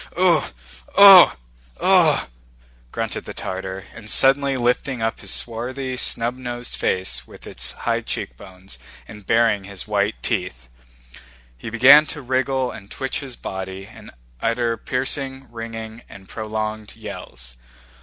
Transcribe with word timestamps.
"Ooh, 0.17 0.41
ooh, 0.99 1.31
ooh!" 1.85 2.17
grunted 2.91 3.25
the 3.25 3.35
Tartar, 3.35 3.85
and 3.93 4.09
suddenly 4.09 4.57
lifting 4.57 4.99
up 4.99 5.19
his 5.19 5.31
swarthy 5.31 5.95
snub 5.95 6.35
nosed 6.37 6.75
face 6.75 7.27
with 7.27 7.45
its 7.45 7.73
high 7.73 7.99
cheekbones, 8.01 8.79
and 9.07 9.27
baring 9.27 9.65
his 9.65 9.87
white 9.87 10.15
teeth, 10.23 10.69
he 11.55 11.69
began 11.69 12.07
to 12.07 12.23
wriggle 12.23 12.71
and 12.71 12.89
twitch 12.89 13.19
his 13.19 13.35
body 13.35 13.85
and 13.85 14.09
utter 14.41 14.75
piercing, 14.75 15.47
ringing, 15.51 16.01
and 16.09 16.27
prolonged 16.27 16.95
yells. 16.95 17.57